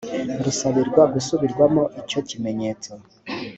[0.43, 2.91] rusabirwa gusubirwamo icyo kimenyetso